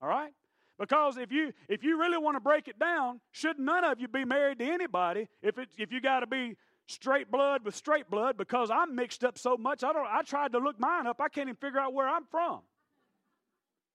[0.00, 0.32] All right?
[0.78, 4.08] Because if you if you really want to break it down, should none of you
[4.08, 8.10] be married to anybody if it if you got to be straight blood with straight
[8.10, 9.84] blood because I'm mixed up so much.
[9.84, 11.20] I don't I tried to look mine up.
[11.20, 12.60] I can't even figure out where I'm from.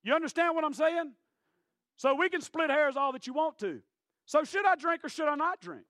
[0.04, 1.12] You understand what I'm saying?
[1.98, 3.82] So we can split hairs all that you want to.
[4.28, 5.86] So, should I drink or should I not drink?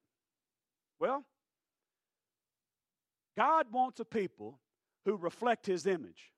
[1.00, 1.26] Well,
[3.36, 4.60] God wants a people
[5.06, 6.32] who reflect His image.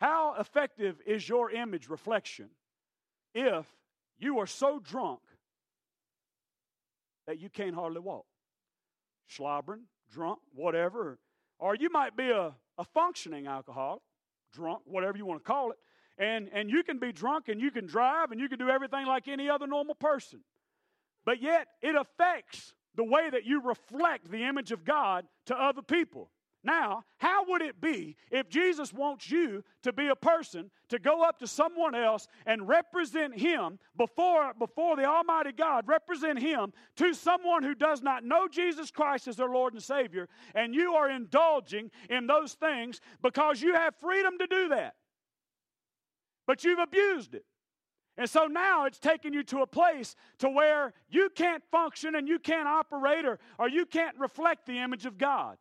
[0.00, 2.48] How effective is your image reflection
[3.34, 3.66] if
[4.18, 5.20] you are so drunk
[7.26, 8.24] that you can't hardly walk?
[9.28, 11.18] Slobbering, drunk, whatever.
[11.58, 14.02] Or you might be a, a functioning alcoholic,
[14.52, 15.76] drunk, whatever you want to call it.
[16.18, 19.06] And, and you can be drunk and you can drive and you can do everything
[19.06, 20.40] like any other normal person.
[21.24, 25.82] But yet, it affects the way that you reflect the image of God to other
[25.82, 26.30] people.
[26.64, 31.24] Now, how would it be if Jesus wants you to be a person to go
[31.24, 37.14] up to someone else and represent him before, before the Almighty God, represent him to
[37.14, 41.10] someone who does not know Jesus Christ as their Lord and Savior, and you are
[41.10, 44.94] indulging in those things because you have freedom to do that?
[46.46, 47.44] But you've abused it.
[48.18, 52.28] And so now it's taking you to a place to where you can't function and
[52.28, 55.56] you can't operate or, or you can't reflect the image of God.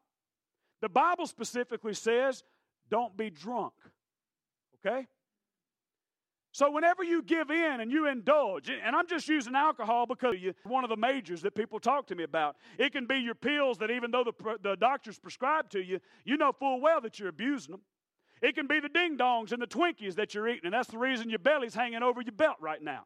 [0.82, 2.44] The Bible specifically says,
[2.90, 3.74] don't be drunk.
[4.86, 5.08] Okay?
[6.54, 10.60] So, whenever you give in and you indulge, and I'm just using alcohol because it's
[10.66, 12.58] one of the majors that people talk to me about.
[12.78, 16.36] It can be your pills that, even though the, the doctors prescribe to you, you
[16.36, 17.82] know full well that you're abusing them.
[18.42, 20.98] It can be the ding dongs and the Twinkies that you're eating, and that's the
[20.98, 23.06] reason your belly's hanging over your belt right now.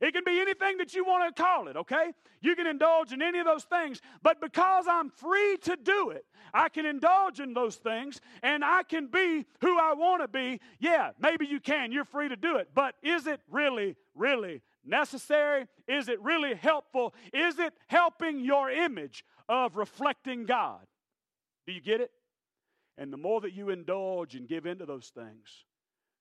[0.00, 2.12] It can be anything that you want to call it, okay?
[2.40, 6.24] You can indulge in any of those things, but because I'm free to do it,
[6.54, 10.60] I can indulge in those things and I can be who I want to be.
[10.78, 11.92] Yeah, maybe you can.
[11.92, 12.70] You're free to do it.
[12.74, 15.66] But is it really, really necessary?
[15.86, 17.14] Is it really helpful?
[17.34, 20.80] Is it helping your image of reflecting God?
[21.66, 22.10] Do you get it?
[23.00, 25.64] And the more that you indulge and give into those things,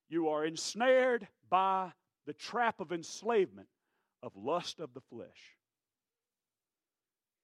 [0.07, 1.91] you are ensnared by
[2.25, 3.67] the trap of enslavement
[4.23, 5.57] of lust of the flesh.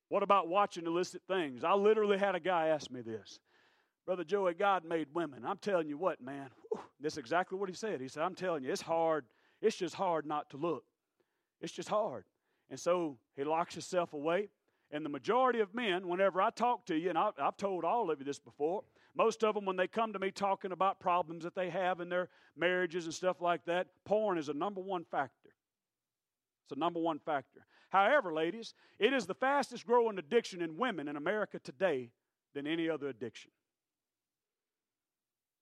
[0.07, 1.65] What about watching illicit things?
[1.65, 3.39] I literally had a guy ask me this.
[4.05, 5.43] Brother Joey, God made women.
[5.45, 6.49] I'm telling you what, man.
[7.01, 7.99] That's exactly what he said.
[7.99, 9.25] He said, I'm telling you, it's hard.
[9.61, 10.85] It's just hard not to look.
[11.59, 12.23] It's just hard.
[12.69, 14.49] And so he locks himself away.
[14.91, 18.19] And the majority of men, whenever I talk to you, and I've told all of
[18.19, 18.83] you this before,
[19.15, 22.09] most of them, when they come to me talking about problems that they have in
[22.09, 25.49] their marriages and stuff like that, porn is a number one factor.
[26.65, 27.65] It's a number one factor.
[27.89, 32.09] However, ladies, it is the fastest growing addiction in women in America today
[32.53, 33.51] than any other addiction.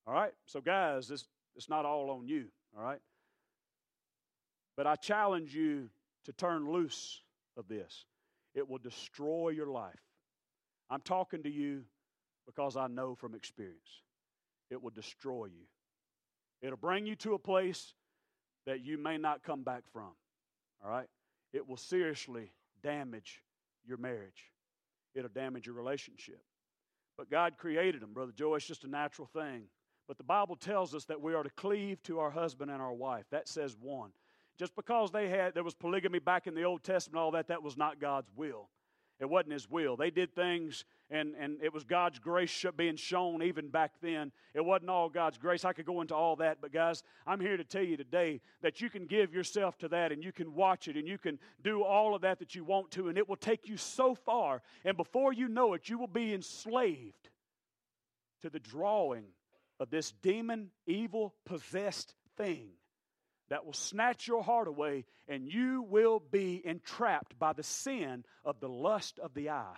[0.07, 0.33] All right?
[0.45, 2.47] So, guys, this, it's not all on you.
[2.75, 2.99] All right?
[4.75, 5.89] But I challenge you
[6.25, 7.21] to turn loose
[7.55, 8.05] of this.
[8.55, 9.99] It will destroy your life.
[10.89, 11.83] I'm talking to you
[12.45, 14.01] because I know from experience
[14.69, 15.65] it will destroy you.
[16.61, 17.93] It'll bring you to a place
[18.65, 20.11] that you may not come back from.
[20.83, 21.07] All right?
[21.51, 22.51] It will seriously
[22.81, 23.41] damage
[23.85, 24.51] your marriage,
[25.13, 26.41] it'll damage your relationship.
[27.17, 28.55] But God created them, Brother Joe.
[28.55, 29.65] It's just a natural thing.
[30.07, 32.93] But the Bible tells us that we are to cleave to our husband and our
[32.93, 33.25] wife.
[33.29, 34.11] That says one.
[34.57, 37.63] Just because they had there was polygamy back in the Old Testament, all that, that
[37.63, 38.69] was not God's will.
[39.23, 39.95] It wasn't his will.
[39.95, 44.33] They did things, and, and it was God's grace being shown even back then.
[44.53, 45.63] It wasn't all God's grace.
[45.63, 48.81] I could go into all that, but guys, I'm here to tell you today that
[48.81, 51.83] you can give yourself to that and you can watch it and you can do
[51.83, 54.61] all of that that you want to, and it will take you so far.
[54.83, 57.29] And before you know it, you will be enslaved
[58.41, 59.23] to the drawing
[59.79, 62.71] of this demon, evil, possessed thing
[63.53, 68.59] that will snatch your heart away, and you will be entrapped by the sin of
[68.59, 69.77] the lust of the eye.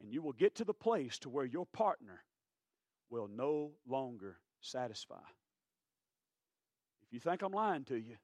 [0.00, 2.24] And you will get to the place to where your partner
[3.08, 5.22] will no longer satisfy.
[7.04, 8.16] If you think I'm lying to you,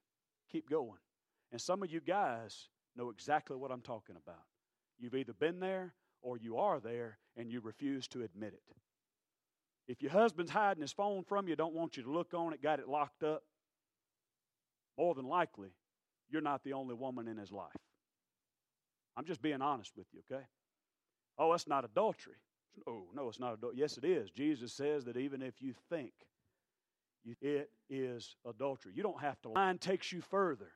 [0.51, 0.98] keep going.
[1.53, 4.42] And some of you guys know exactly what I'm talking about.
[4.98, 8.77] You've either been there or you are there and you refuse to admit it.
[9.87, 12.61] If your husband's hiding his phone from you, don't want you to look on it,
[12.61, 13.44] got it locked up,
[14.98, 15.70] more than likely,
[16.31, 17.76] you're not the only woman in his life.
[19.16, 20.44] I'm just being honest with you, okay?
[21.38, 22.37] Oh, that's not adultery.
[22.87, 23.81] Oh, no, it's not adultery.
[23.81, 24.31] Yes, it is.
[24.31, 26.12] Jesus says that even if you think
[27.40, 29.50] it is adultery, you don't have to.
[29.50, 30.72] Line takes you further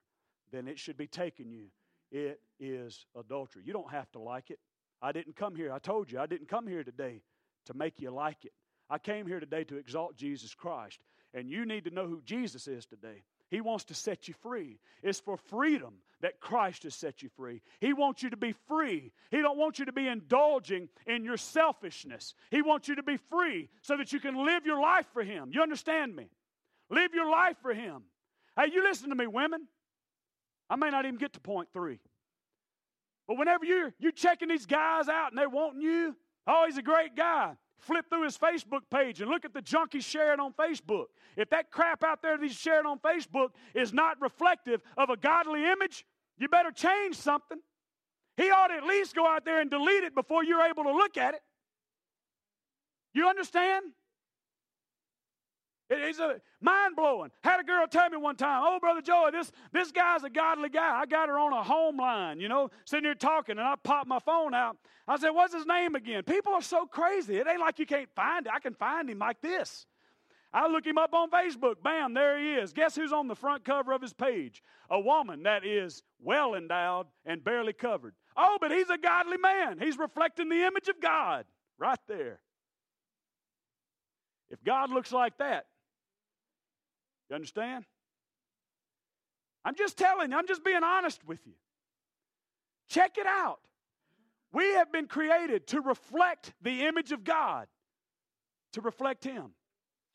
[0.52, 1.66] than it should be taking you.
[2.12, 3.62] It is adultery.
[3.64, 4.58] You don't have to like it.
[5.02, 5.72] I didn't come here.
[5.72, 7.22] I told you, I didn't come here today
[7.66, 8.52] to make you like it.
[8.88, 11.00] I came here today to exalt Jesus Christ.
[11.34, 13.24] And you need to know who Jesus is today.
[13.50, 14.78] He wants to set you free.
[15.02, 17.62] It's for freedom that Christ has set you free.
[17.80, 19.12] He wants you to be free.
[19.30, 22.34] He don't want you to be indulging in your selfishness.
[22.50, 25.50] He wants you to be free so that you can live your life for him.
[25.52, 26.28] You understand me?
[26.90, 28.02] Live your life for him.
[28.56, 29.68] Hey, you listen to me, women.
[30.68, 32.00] I may not even get to point three.
[33.28, 36.82] But whenever you're, you're checking these guys out and they're wanting you, oh, he's a
[36.82, 40.52] great guy flip through his Facebook page and look at the junk he's sharing on
[40.54, 41.06] Facebook.
[41.36, 45.16] If that crap out there that he's sharing on Facebook is not reflective of a
[45.16, 46.04] godly image,
[46.38, 47.58] you better change something.
[48.36, 50.92] He ought to at least go out there and delete it before you're able to
[50.92, 51.40] look at it.
[53.14, 53.84] You understand?
[55.88, 57.30] It is a mind blowing.
[57.44, 60.68] Had a girl tell me one time, "Oh, brother Joey, this this guy's a godly
[60.68, 60.98] guy.
[60.98, 64.08] I got her on a home line, you know, sitting here talking, and I popped
[64.08, 64.76] my phone out.
[65.06, 67.36] I said, "What's his name again?" People are so crazy.
[67.36, 68.52] It ain't like you can't find it.
[68.52, 69.86] I can find him like this.
[70.52, 71.82] I look him up on Facebook.
[71.82, 72.72] Bam, there he is.
[72.72, 74.62] Guess who's on the front cover of his page?
[74.90, 78.14] A woman that is well endowed and barely covered.
[78.36, 79.78] Oh, but he's a godly man.
[79.78, 81.44] He's reflecting the image of God
[81.78, 82.40] right there.
[84.48, 85.66] If God looks like that,
[87.28, 87.84] you understand?
[89.64, 91.54] I'm just telling you, I'm just being honest with you.
[92.88, 93.58] Check it out.
[94.52, 97.66] We have been created to reflect the image of God,
[98.74, 99.50] to reflect Him.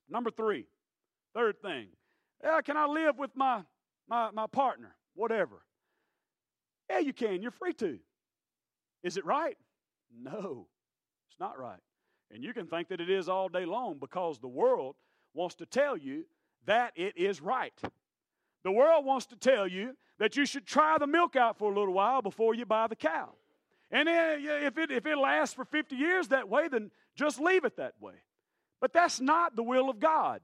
[0.09, 0.67] Number three,
[1.33, 1.87] third thing.
[2.43, 3.61] Yeah, can I live with my,
[4.09, 4.95] my, my partner?
[5.15, 5.61] Whatever.
[6.89, 7.41] Yeah, you can.
[7.41, 7.99] You're free to.
[9.03, 9.57] Is it right?
[10.17, 10.67] No,
[11.29, 11.79] it's not right.
[12.31, 14.95] And you can think that it is all day long because the world
[15.33, 16.23] wants to tell you
[16.65, 17.73] that it is right.
[18.63, 21.75] The world wants to tell you that you should try the milk out for a
[21.75, 23.29] little while before you buy the cow.
[23.89, 27.65] And then if it, if it lasts for 50 years that way, then just leave
[27.65, 28.13] it that way.
[28.79, 30.41] But that's not the will of God.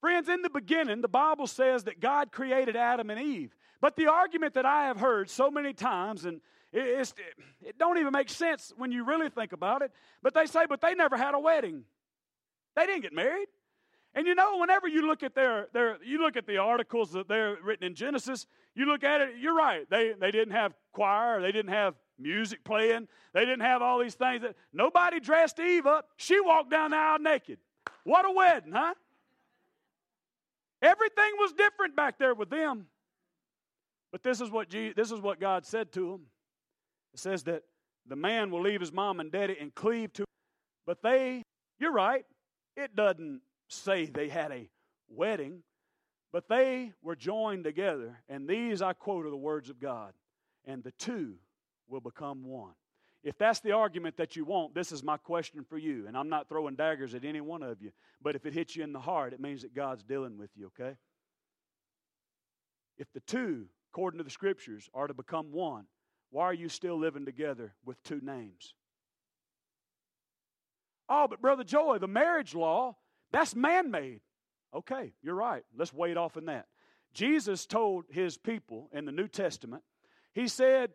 [0.00, 3.54] Friends, in the beginning, the Bible says that God created Adam and Eve.
[3.80, 6.40] But the argument that I have heard so many times, and
[6.72, 9.92] it don't even make sense when you really think about it,
[10.22, 11.84] but they say, but they never had a wedding.
[12.74, 13.48] They didn't get married.
[14.16, 17.28] And you know, whenever you look at their, their you look at the articles that
[17.28, 19.88] they're written in Genesis, you look at it, you're right.
[19.90, 24.14] They, they didn't have choir, they didn't have music playing, they didn't have all these
[24.14, 24.40] things.
[24.40, 26.08] That, nobody dressed Eve up.
[26.16, 27.58] She walked down the aisle naked.
[28.04, 28.94] What a wedding, huh?
[30.80, 32.86] Everything was different back there with them.
[34.12, 36.20] But this is what Jesus, this is what God said to them.
[37.12, 37.64] It says that
[38.08, 40.24] the man will leave his mom and daddy and cleave to.
[40.86, 41.42] But they,
[41.78, 42.24] you're right.
[42.78, 44.68] It doesn't say they had a
[45.08, 45.62] wedding,
[46.32, 48.18] but they were joined together.
[48.28, 50.12] And these, I quote, are the words of God.
[50.64, 51.34] And the two
[51.88, 52.74] will become one.
[53.22, 56.06] If that's the argument that you want, this is my question for you.
[56.06, 57.90] And I'm not throwing daggers at any one of you,
[58.22, 60.66] but if it hits you in the heart, it means that God's dealing with you,
[60.66, 60.96] okay?
[62.98, 65.86] If the two, according to the scriptures, are to become one,
[66.30, 68.74] why are you still living together with two names?
[71.08, 72.96] Oh, but Brother Joy, the marriage law
[73.32, 74.20] that's man made.
[74.74, 75.64] Okay, you're right.
[75.76, 76.66] Let's wait off in that.
[77.14, 79.82] Jesus told his people in the New Testament,
[80.34, 80.90] he said,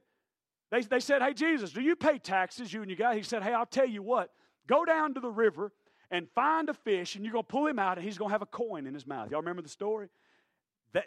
[0.69, 3.15] they, they said, Hey, Jesus, do you pay taxes, you and your guy?
[3.15, 4.29] He said, Hey, I'll tell you what,
[4.67, 5.71] go down to the river
[6.11, 8.33] and find a fish, and you're going to pull him out, and he's going to
[8.33, 9.31] have a coin in his mouth.
[9.31, 10.09] Y'all remember the story?
[10.93, 11.05] That,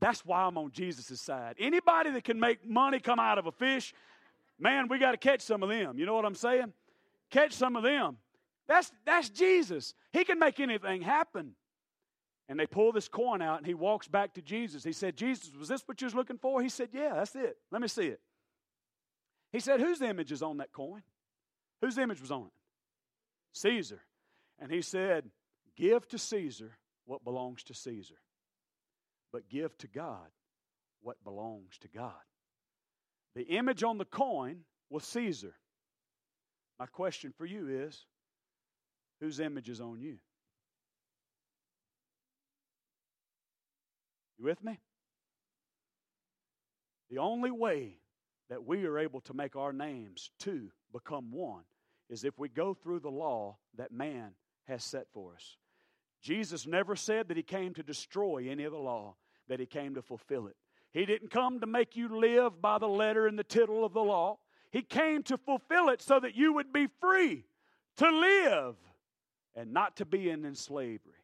[0.00, 1.56] that's why I'm on Jesus' side.
[1.58, 3.94] Anybody that can make money come out of a fish,
[4.58, 5.98] man, we got to catch some of them.
[5.98, 6.72] You know what I'm saying?
[7.30, 8.16] Catch some of them.
[8.68, 9.94] That's, that's Jesus.
[10.12, 11.54] He can make anything happen.
[12.48, 14.84] And they pull this coin out, and he walks back to Jesus.
[14.84, 16.62] He said, Jesus, was this what you was looking for?
[16.62, 17.56] He said, Yeah, that's it.
[17.72, 18.20] Let me see it.
[19.52, 21.02] He said, Whose image is on that coin?
[21.80, 22.52] Whose image was on it?
[23.52, 24.00] Caesar.
[24.60, 25.24] And he said,
[25.76, 28.18] Give to Caesar what belongs to Caesar,
[29.32, 30.28] but give to God
[31.02, 32.12] what belongs to God.
[33.34, 35.54] The image on the coin was Caesar.
[36.78, 38.06] My question for you is
[39.20, 40.18] whose image is on you?
[44.38, 44.78] You with me?
[47.10, 47.98] The only way
[48.50, 51.62] that we are able to make our names two become one
[52.08, 54.32] is if we go through the law that man
[54.68, 55.56] has set for us.
[56.22, 59.16] Jesus never said that he came to destroy any of the law,
[59.48, 60.56] that he came to fulfill it.
[60.92, 64.00] He didn't come to make you live by the letter and the tittle of the
[64.00, 64.38] law.
[64.70, 67.44] He came to fulfill it so that you would be free
[67.98, 68.76] to live
[69.56, 71.14] and not to be in, slavery.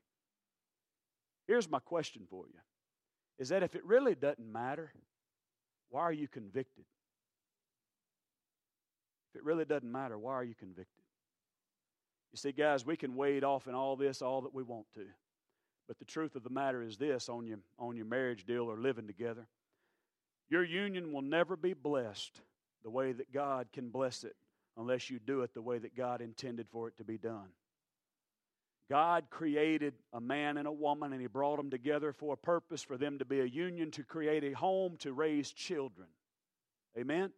[1.47, 2.59] Here's my question for you
[3.39, 4.93] is that if it really doesn't matter,
[5.91, 6.85] why are you convicted?
[9.31, 10.87] If it really doesn't matter, why are you convicted?
[12.33, 15.05] You see, guys, we can wade off in all this all that we want to.
[15.89, 18.79] But the truth of the matter is this on your, on your marriage deal or
[18.79, 19.47] living together
[20.53, 22.43] your union will never be blessed
[22.85, 24.37] the way that God can bless it
[24.77, 27.49] unless you do it the way that God intended for it to be done.
[28.93, 32.83] God created a man and a woman, and He brought them together for a purpose
[32.83, 36.09] for them to be a union, to create a home, to raise children.
[36.99, 37.31] Amen?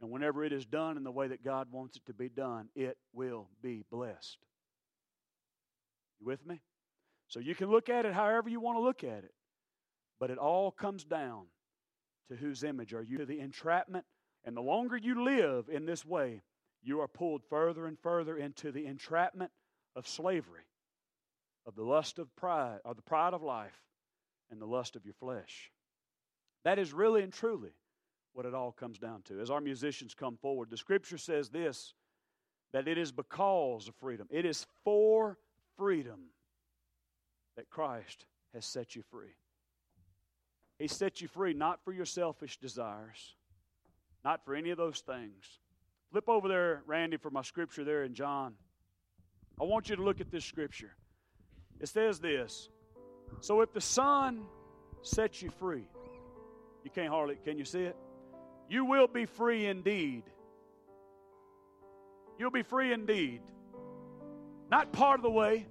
[0.00, 2.68] And whenever it is done in the way that God wants it to be done,
[2.74, 4.38] it will be blessed.
[6.18, 6.60] You with me?
[7.28, 9.34] So you can look at it however you want to look at it,
[10.18, 11.44] but it all comes down
[12.28, 13.18] to whose image are you?
[13.18, 14.04] To the entrapment.
[14.44, 16.42] And the longer you live in this way,
[16.82, 19.52] you are pulled further and further into the entrapment
[19.94, 20.62] of slavery
[21.66, 23.82] of the lust of pride, or the pride of life,
[24.50, 25.70] and the lust of your flesh.
[26.64, 27.72] That is really and truly
[28.32, 29.40] what it all comes down to.
[29.40, 31.94] As our musicians come forward, the scripture says this
[32.72, 35.38] that it is because of freedom, it is for
[35.76, 36.20] freedom
[37.56, 39.34] that Christ has set you free.
[40.78, 43.36] He set you free not for your selfish desires,
[44.24, 45.58] not for any of those things.
[46.10, 48.54] Flip over there, Randy, for my scripture there in John.
[49.60, 50.94] I want you to look at this scripture.
[51.82, 52.70] It says this
[53.40, 54.44] So if the Son
[55.02, 55.84] sets you free,
[56.84, 57.96] You can't hardly, can you see it?
[58.68, 60.22] You will be free indeed.
[62.38, 63.42] You'll be free indeed.
[64.70, 65.66] Not part of the way,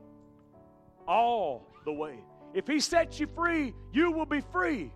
[1.08, 2.20] all the way.
[2.54, 4.92] If He sets you free, you will be free.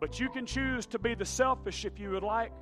[0.00, 2.52] But you can choose to be the selfish if you would like.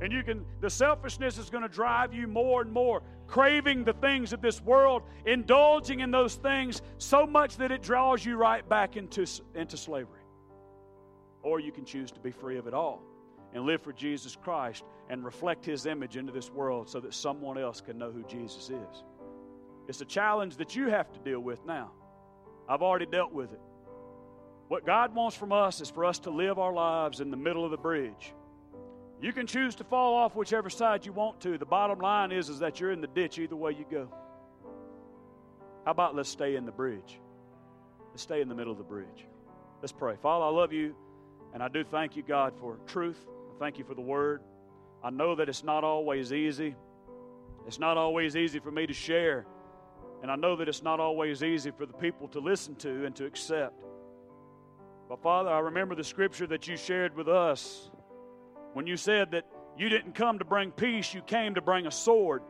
[0.00, 3.94] And you can, the selfishness is going to drive you more and more, craving the
[3.94, 8.66] things of this world, indulging in those things so much that it draws you right
[8.68, 10.22] back into, into slavery.
[11.42, 13.02] Or you can choose to be free of it all
[13.54, 17.58] and live for Jesus Christ and reflect His image into this world so that someone
[17.58, 19.04] else can know who Jesus is.
[19.88, 21.90] It's a challenge that you have to deal with now.
[22.68, 23.60] I've already dealt with it.
[24.68, 27.64] What God wants from us is for us to live our lives in the middle
[27.64, 28.34] of the bridge.
[29.20, 31.58] You can choose to fall off whichever side you want to.
[31.58, 34.08] The bottom line is, is that you're in the ditch either way you go.
[35.84, 37.20] How about let's stay in the bridge?
[38.10, 39.26] Let's stay in the middle of the bridge.
[39.82, 40.14] Let's pray.
[40.22, 40.94] Father, I love you,
[41.52, 43.18] and I do thank you, God, for truth.
[43.54, 44.40] I thank you for the word.
[45.02, 46.76] I know that it's not always easy.
[47.66, 49.46] It's not always easy for me to share.
[50.22, 53.14] And I know that it's not always easy for the people to listen to and
[53.16, 53.84] to accept.
[55.08, 57.90] But Father, I remember the scripture that you shared with us
[58.74, 59.46] when you said that
[59.76, 62.42] you didn't come to bring peace, you came to bring a sword.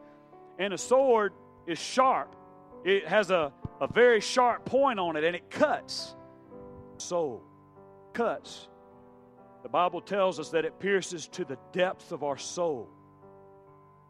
[0.59, 1.33] And a sword
[1.67, 2.35] is sharp,
[2.85, 6.15] it has a, a very sharp point on it, and it cuts.
[6.97, 7.43] Soul
[8.13, 8.69] cuts.
[9.63, 12.89] The Bible tells us that it pierces to the depths of our soul.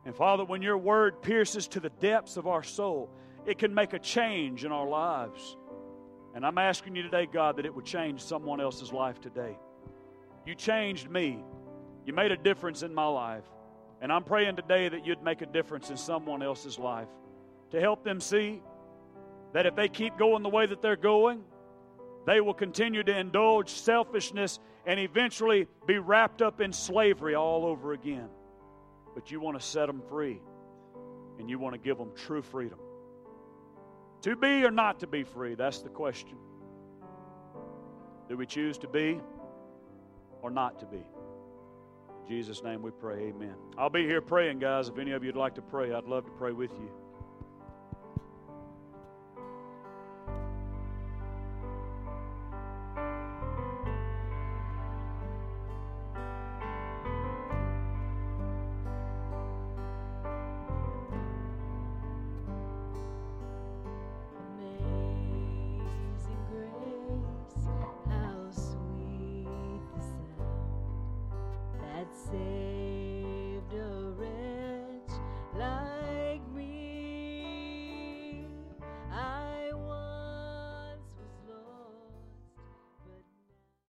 [0.06, 3.11] And Father, when your word pierces to the depths of our soul,
[3.44, 5.56] it can make a change in our lives.
[6.34, 9.59] And I'm asking you today, God, that it would change someone else's life today.
[10.46, 11.44] You changed me,
[12.09, 13.44] you made a difference in my life.
[14.00, 17.09] And I'm praying today that you'd make a difference in someone else's life
[17.70, 18.62] to help them see
[19.52, 21.42] that if they keep going the way that they're going,
[22.26, 27.92] they will continue to indulge selfishness and eventually be wrapped up in slavery all over
[27.92, 28.30] again.
[29.14, 30.40] But you want to set them free
[31.38, 32.78] and you want to give them true freedom.
[34.22, 35.56] To be or not to be free?
[35.56, 36.38] That's the question.
[38.30, 39.20] Do we choose to be
[40.40, 41.04] or not to be?
[42.29, 43.55] Jesus' name we pray, amen.
[43.79, 44.89] I'll be here praying, guys.
[44.89, 46.91] If any of you'd like to pray, I'd love to pray with you.